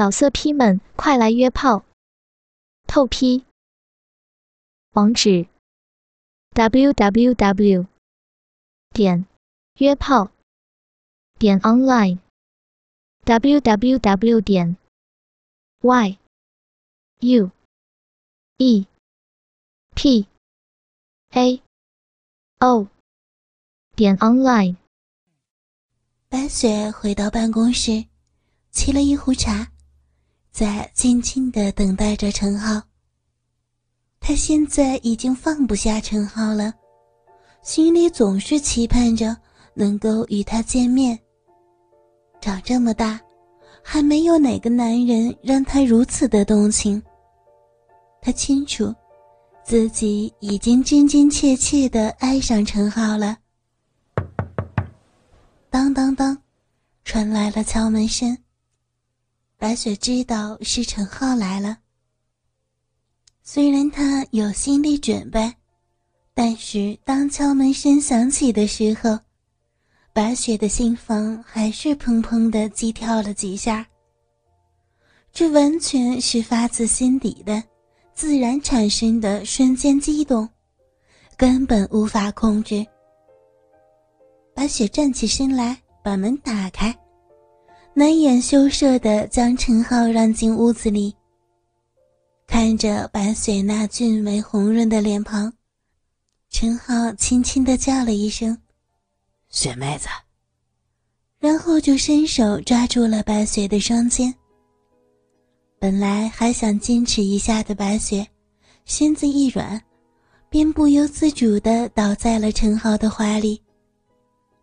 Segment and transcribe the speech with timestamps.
[0.00, 1.84] 老色批们，快来约炮！
[2.86, 3.44] 透批。
[4.92, 5.46] 网址
[6.54, 7.86] ：w w w
[8.94, 9.26] 点
[9.74, 10.30] 约炮
[11.38, 12.18] 点 online
[13.24, 14.78] w w w 点
[15.82, 16.18] y
[17.18, 17.50] u
[18.56, 18.86] e
[19.94, 20.26] p
[21.32, 21.62] a
[22.60, 22.88] o
[23.94, 24.76] 点 online。
[26.30, 28.06] 白雪回到办公室，
[28.72, 29.70] 沏了一壶茶。
[30.50, 32.82] 在静静的等待着陈浩。
[34.18, 36.74] 他现在已经放不下陈浩了，
[37.62, 39.36] 心里总是期盼着
[39.74, 41.18] 能够与他见面。
[42.40, 43.20] 长这么大，
[43.82, 47.02] 还没有哪个男人让他如此的动情。
[48.20, 48.94] 他清楚，
[49.64, 53.36] 自己已经真真切切的爱上陈浩了。
[55.70, 56.36] 当当当，
[57.04, 58.36] 传来了敲门声。
[59.60, 61.76] 白雪知道是陈浩来了。
[63.42, 65.52] 虽然他有心理准备，
[66.32, 69.18] 但是当敲门声响起的时候，
[70.14, 73.86] 白雪的心房还是砰砰的激跳了几下。
[75.30, 77.62] 这完全是发自心底的、
[78.14, 80.48] 自然产生的瞬间激动，
[81.36, 82.84] 根本无法控制。
[84.54, 86.96] 白雪站起身来，把门打开。
[87.92, 91.14] 难掩羞涩的将陈浩让进屋子里，
[92.46, 95.52] 看着白雪那俊美红润的脸庞，
[96.48, 98.56] 陈浩轻轻的叫了一声
[99.50, 100.08] ：“雪妹子。”
[101.40, 104.32] 然后就伸手抓住了白雪的双肩。
[105.78, 108.26] 本来还想矜持一下的白雪，
[108.84, 109.82] 身子一软，
[110.48, 113.60] 便不由自主的倒在了陈浩的怀里，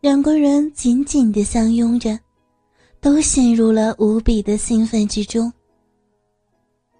[0.00, 2.18] 两个人紧紧的相拥着。
[3.06, 5.52] 都陷入了无比的兴奋之中。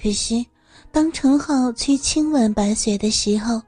[0.00, 0.46] 可是，
[0.92, 3.60] 当陈浩去亲吻白雪的时候，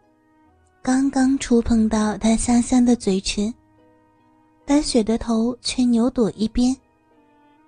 [0.80, 3.52] 刚刚触碰到她香香的嘴唇，
[4.64, 6.77] 白雪的头却扭躲一边。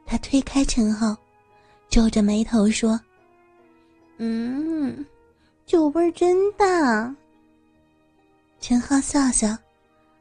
[0.06, 1.16] 他推开陈浩，
[1.88, 3.00] 皱着眉头说
[4.18, 5.04] ：“嗯，
[5.66, 7.12] 酒味真大。”
[8.60, 9.48] 陈浩笑笑，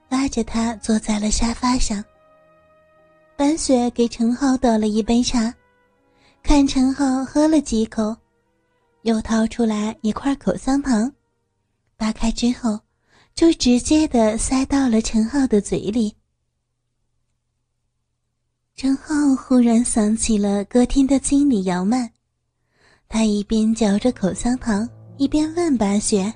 [0.09, 2.03] 拉着他坐在了沙发上。
[3.39, 5.55] 白雪给陈浩倒了一杯茶，
[6.43, 8.13] 看陈浩喝了几口，
[9.03, 11.09] 又掏出来一块口香糖，
[11.95, 12.77] 扒开之后，
[13.33, 16.13] 就直接的塞到了陈浩的嘴里。
[18.75, 22.11] 陈浩忽然想起了歌厅的经理姚曼，
[23.07, 24.85] 他一边嚼着口香糖，
[25.15, 26.33] 一边问白雪：“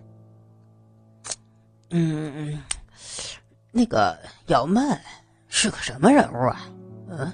[1.92, 2.64] 嗯，
[3.74, 4.98] 那个姚曼
[5.50, 6.66] 是个什么人物啊？”
[7.16, 7.32] 嗯，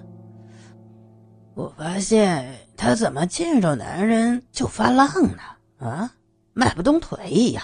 [1.55, 5.41] 我发现他怎么见着男人就发浪呢？
[5.77, 6.13] 啊，
[6.53, 7.63] 迈不动腿一样。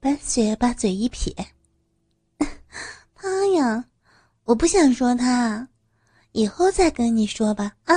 [0.00, 1.34] 白雪把嘴一撇
[3.14, 3.84] ：“他呀，
[4.44, 5.68] 我不想说他，
[6.32, 7.94] 以后再跟你说吧。”啊。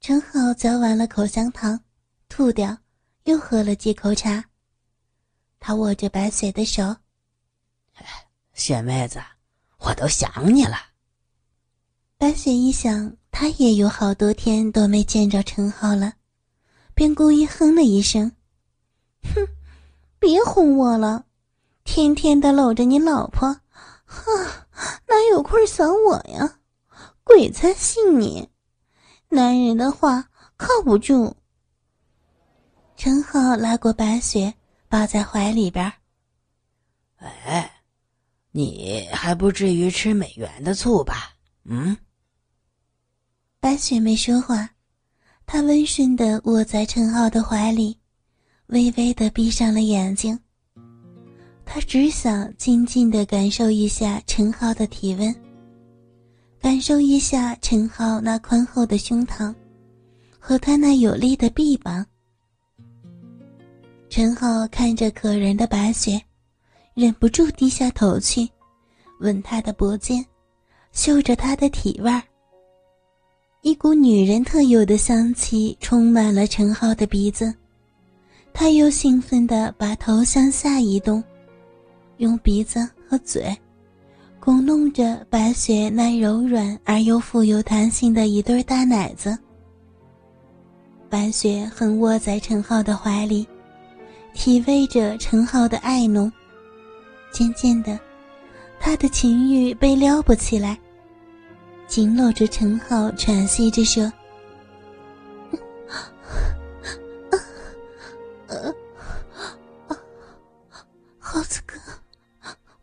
[0.00, 1.80] 陈好嚼完了口香糖，
[2.28, 2.76] 吐掉，
[3.24, 4.44] 又喝了几口茶。
[5.58, 6.84] 他握着白雪的手
[7.96, 8.04] ：“哎
[8.52, 9.18] 雪妹子。”
[9.78, 10.76] 我都想你了。
[12.16, 16.14] 白雪一想，她也有好多天都没见着陈浩了，
[16.94, 18.32] 便故意哼了一声
[19.22, 19.46] ：“哼，
[20.18, 21.26] 别哄我了，
[21.84, 23.60] 天天的搂着你老婆，
[24.04, 24.22] 哈，
[25.06, 26.58] 哪有空想我呀？
[27.22, 28.48] 鬼才信你，
[29.28, 31.36] 男人的话靠不住。”
[32.96, 34.54] 陈浩拉过白雪，
[34.88, 35.92] 抱在怀里边
[37.18, 37.77] 哎。
[38.58, 41.30] 你还不至于吃美元的醋吧？
[41.62, 41.96] 嗯。
[43.60, 44.68] 白雪没说话，
[45.46, 47.96] 她温顺的卧在陈浩的怀里，
[48.66, 50.36] 微微的闭上了眼睛。
[51.64, 55.32] 她只想静静的感受一下陈浩的体温，
[56.60, 59.54] 感受一下陈浩那宽厚的胸膛，
[60.36, 62.04] 和他那有力的臂膀。
[64.10, 66.20] 陈浩看着可人的白雪。
[66.98, 68.50] 忍不住低下头去，
[69.20, 70.26] 吻她的脖肩，
[70.90, 72.20] 嗅着她的体味儿。
[73.62, 77.54] 一股女人特有的香气充满了陈浩的鼻子，
[78.52, 81.22] 他又兴奋地把头向下移动，
[82.16, 83.56] 用鼻子和嘴
[84.40, 89.38] 拱弄着白雪那柔软而又富有弹性的一对大奶子。
[91.08, 93.46] 白雪横卧在陈浩的怀里，
[94.34, 96.28] 体味着陈浩的爱浓。
[97.30, 97.98] 渐渐的，
[98.80, 100.78] 他的情欲被撩拨起来，
[101.86, 104.10] 紧搂着陈浩，喘息着说
[111.18, 111.78] ：“耗子哥，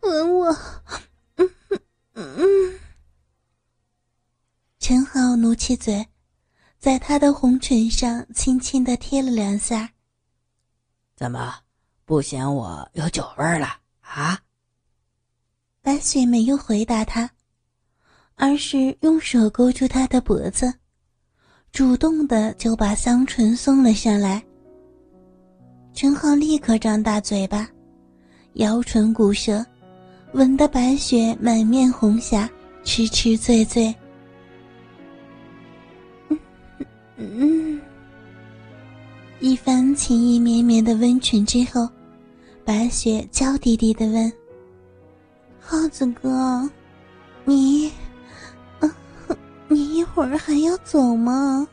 [0.00, 0.56] 吻我。”。
[4.78, 6.06] 陈浩努起嘴，
[6.78, 9.90] 在他的红唇上轻轻的贴了两下。
[11.16, 11.56] 怎么，
[12.04, 13.80] 不嫌我有酒味了
[14.14, 14.40] 啊？
[15.82, 17.30] 白雪没有回答他。
[18.38, 20.70] 而是用手勾住他的脖子，
[21.72, 24.44] 主动的就把香唇送了上来。
[25.94, 27.66] 陈浩立刻张大嘴巴，
[28.56, 29.64] 摇唇鼓舌，
[30.34, 32.46] 吻得白雪满面红霞，
[32.84, 33.94] 痴痴醉醉。
[37.16, 37.80] 嗯，
[39.40, 41.88] 一番情意绵绵的温存之后，
[42.66, 44.32] 白雪娇滴滴的问
[45.62, 46.68] ：“耗子哥，
[47.44, 47.92] 你？”
[49.68, 51.66] 你一会儿还要走吗？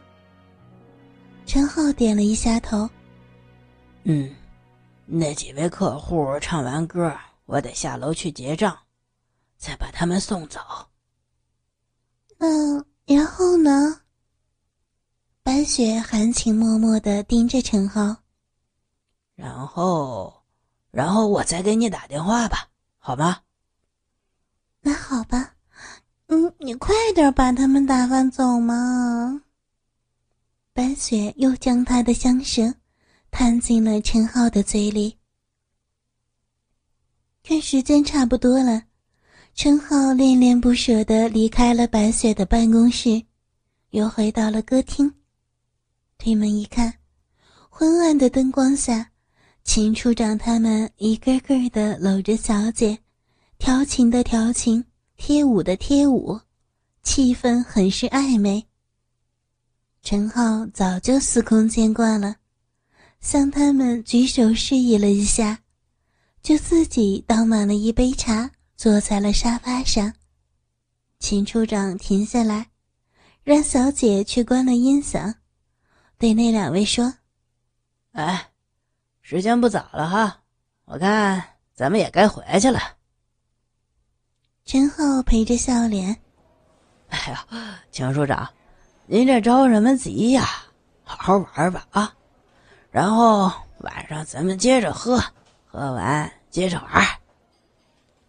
[1.48, 2.88] 陈浩点了一下头。
[4.04, 4.36] 嗯，
[5.07, 8.78] 那几位客户唱完歌，我得下楼去结账，
[9.57, 10.60] 再把他们送走。
[12.38, 14.00] 嗯，然后呢？
[15.42, 18.16] 白雪含情脉脉的盯着陈浩。
[19.36, 20.43] 然后，
[20.94, 22.69] 然后我再给你打电话吧，
[23.00, 23.42] 好吗？
[24.81, 25.56] 那好吧。
[26.28, 29.42] 嗯，你快点把他们打发走嘛！
[30.72, 32.75] 白雪又将她的香舌
[33.31, 35.18] 探进了陈浩的嘴里。
[37.42, 38.84] 看时间差不多了，
[39.56, 43.25] 陈浩恋恋不舍的离开了白雪的办公室，
[43.90, 45.12] 又回到了歌厅。
[46.19, 47.00] 推门一看，
[47.69, 49.10] 昏暗的灯光下，
[49.63, 53.00] 秦处长他们一个个的搂着小姐，
[53.57, 54.86] 调情的调情。
[55.15, 56.42] 贴舞的贴舞，
[57.01, 58.65] 气氛很是暧昧。
[60.01, 62.36] 陈浩早就司空见惯了，
[63.21, 65.62] 向他们举手示意了一下，
[66.42, 70.13] 就自己倒满了一杯茶，坐在了沙发上。
[71.19, 72.71] 秦处长停下来，
[73.44, 75.36] 让小姐去关了音响，
[76.18, 77.13] 对那两位说
[78.12, 78.50] ：“哎，
[79.23, 80.41] 时间不早了哈，
[80.83, 81.41] 我看
[81.73, 82.79] 咱们也该回去了。”
[84.65, 86.15] 陈浩陪着笑脸
[87.09, 87.45] ：“哎呀，
[87.89, 88.47] 秦处长，
[89.05, 90.45] 您这着什么急呀？
[91.03, 92.13] 好好玩吧啊！
[92.91, 95.23] 然后晚上咱们接着喝，
[95.65, 97.03] 喝完接着玩。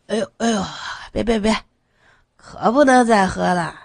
[0.06, 0.64] 哎呦哎呦，
[1.12, 1.54] 别别别，
[2.36, 3.80] 可不能再喝了。”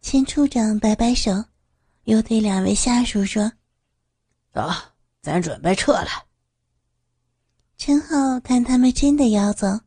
[0.00, 1.44] 秦处长摆摆手，
[2.04, 3.52] 又对两位下属说
[4.54, 4.70] ：“走，
[5.22, 6.08] 咱准备撤了。”
[7.76, 9.80] 陈浩看他们真的要走。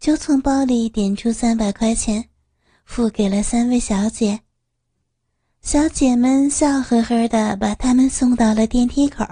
[0.00, 2.28] 就从包里点出三百块钱，
[2.84, 4.38] 付给了三位小姐。
[5.62, 9.24] 小姐们笑呵呵的把他们送到了电梯口，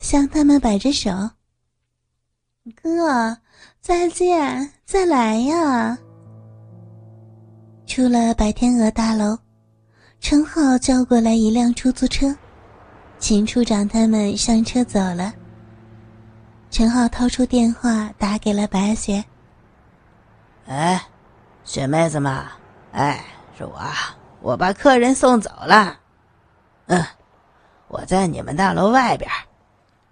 [0.00, 1.12] 向他们摆着手
[2.82, 3.38] ：“哥，
[3.80, 5.96] 再见，再来呀！”
[7.86, 9.38] 出了白天鹅大楼，
[10.18, 12.36] 陈浩叫过来一辆出租车，
[13.20, 15.32] 秦处长他们上车走了。
[16.70, 19.22] 陈浩掏出电话打给了白雪。
[20.66, 21.00] 哎，
[21.64, 22.52] 雪妹子嘛，
[22.92, 23.22] 哎，
[23.56, 23.78] 是我，
[24.40, 25.98] 我把客人送走了。
[26.86, 27.04] 嗯，
[27.88, 29.30] 我在你们大楼外边，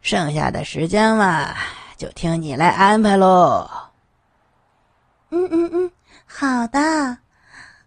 [0.03, 1.55] 剩下的时间嘛，
[1.97, 3.69] 就听你来安排喽。
[5.31, 5.91] 嗯嗯嗯，
[6.27, 7.19] 好的。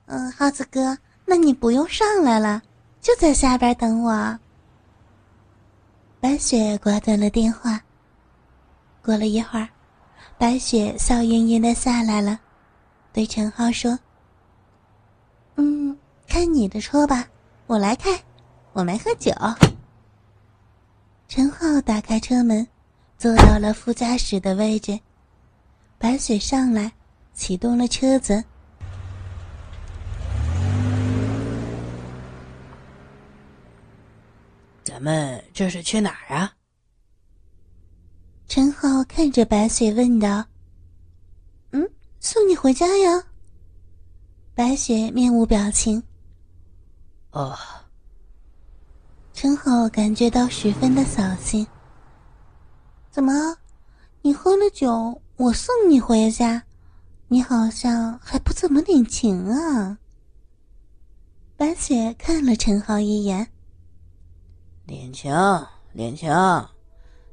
[0.08, 2.62] 嗯，耗子哥，那你不用上来了，
[3.02, 4.40] 就在下边等我。
[6.22, 7.82] 白雪挂断了电话。
[9.04, 9.68] 过了一会儿，
[10.38, 12.40] 白雪笑盈盈的下来了。
[13.12, 13.98] 对陈浩说
[15.58, 15.98] ：“嗯，
[16.28, 17.28] 开你的车吧，
[17.66, 18.12] 我来开，
[18.74, 19.34] 我没喝酒。”
[21.28, 22.68] 陈浩打开车门，
[23.18, 25.00] 坐到了副驾驶的位置。
[25.98, 26.92] 白雪上来，
[27.34, 28.44] 启动了车子。
[34.92, 36.54] 咱们这是去哪儿啊？
[38.46, 40.46] 陈浩看着白雪问道。
[41.72, 43.24] 嗯送你回家呀。
[44.54, 46.04] 白雪面无表情。
[47.30, 47.58] 哦。
[49.34, 51.66] 陈浩感觉到十分的扫兴。
[53.10, 53.32] 怎么，
[54.22, 56.62] 你喝了酒，我送你回家，
[57.30, 59.98] 你好像还不怎么领情啊？
[61.56, 63.51] 白雪看了陈浩一眼。
[64.92, 65.34] 领情，
[65.94, 66.30] 领情，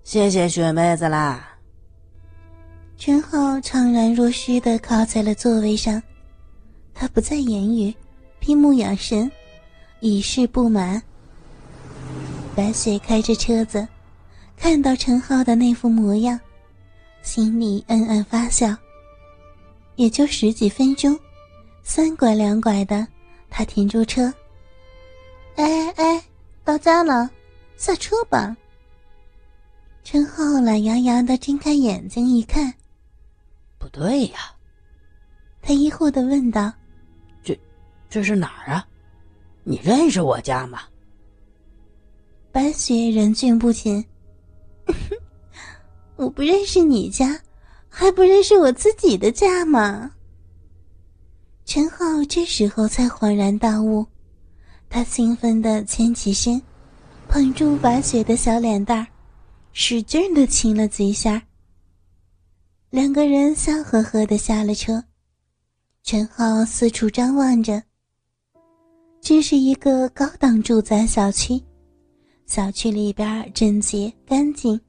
[0.05, 1.59] 谢谢雪妹子啦。
[2.97, 6.01] 陈浩怅然若失的靠在了座位上，
[6.95, 7.93] 他不再言语，
[8.39, 9.29] 闭目养神，
[9.99, 11.03] 以示不满。
[12.55, 13.89] 白雪开着车子，
[14.57, 16.39] 看到陈浩的那副模样，
[17.23, 18.73] 心里暗暗发笑。
[19.97, 21.19] 也就十几分钟，
[21.83, 23.05] 三拐两拐的，
[23.51, 24.33] 他停住车。
[25.57, 26.23] 哎哎，
[26.63, 27.29] 到家了，
[27.79, 28.55] 下车吧。
[30.03, 32.75] 陈浩懒洋洋的睁开眼睛一看，
[33.79, 34.55] 不对呀，
[35.63, 36.73] 他疑惑的问道
[37.43, 37.59] ：“这，
[38.11, 38.87] 这是哪儿啊？
[39.63, 40.83] 你认识我家吗？”
[42.51, 44.05] 白雪忍俊不禁
[46.17, 47.41] ：“我不认识你家，
[47.89, 50.13] 还不认识我自己的家吗？”
[51.65, 54.07] 陈浩这时候才恍然大悟，
[54.89, 56.61] 他兴奋的牵起身，
[57.29, 59.07] 捧住白雪的小脸蛋儿，
[59.73, 61.43] 使劲的亲了几下。
[62.89, 65.05] 两个人笑呵呵的下了车，
[66.03, 67.83] 陈浩四处张望着。
[69.21, 71.63] 这是一个高档住宅小区。
[72.47, 74.81] 小区里边整洁干净，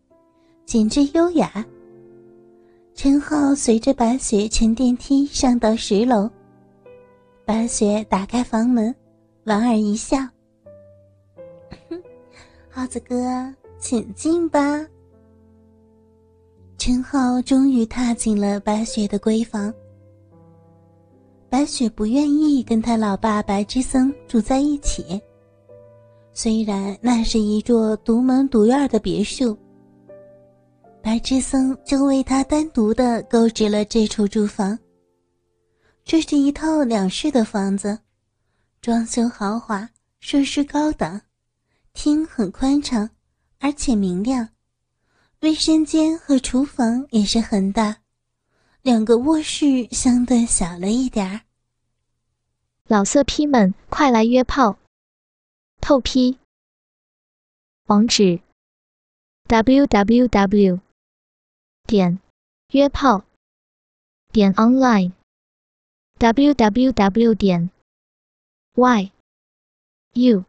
[0.65, 1.65] 简直优雅。
[2.95, 6.29] 陈浩随着白雪乘电梯上到十楼。
[7.43, 8.95] 白雪打开房门，
[9.43, 10.17] 莞尔一笑
[12.79, 14.59] ：“耗子哥，请进吧。”
[16.79, 19.73] 陈浩终于踏进了白雪的闺房。
[21.49, 25.21] 白雪不愿意跟他老爸白之森住在一起。
[26.31, 29.57] 虽然那是一座独门独院的别墅，
[31.03, 34.79] 白之森就为他单独的购置了这处住房。
[36.05, 37.99] 这是一套两室的房子，
[38.79, 39.85] 装修豪华，
[40.21, 41.19] 设施高档，
[42.01, 43.09] 厅很宽敞，
[43.59, 44.51] 而且明亮，
[45.41, 48.03] 卫生间和厨房也是很大，
[48.81, 51.41] 两个卧室相对小了一点儿。
[52.85, 54.79] 老色批们，快来约炮！
[55.81, 56.37] 透批，
[57.87, 58.39] 网址
[59.47, 60.79] ：w w w.
[61.85, 62.17] 点
[62.69, 63.25] 约炮
[64.31, 65.11] 点 online
[66.17, 67.35] w w w.
[67.35, 67.69] 点
[68.75, 69.11] y
[70.13, 70.45] u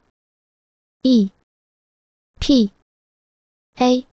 [1.03, 1.33] e
[2.41, 2.73] p
[3.77, 4.07] a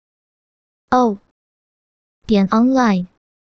[0.91, 1.19] o
[2.27, 3.16] 点 online。